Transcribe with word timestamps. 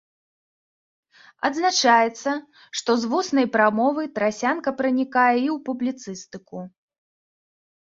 Адзначаецца, 1.49 2.31
што 2.81 2.91
з 3.03 3.11
вуснай 3.13 3.45
прамовы 3.57 4.07
трасянка 4.17 4.69
пранікае 4.81 5.31
і 5.31 5.47
ў 5.59 5.61
публіцыстыку. 5.71 6.67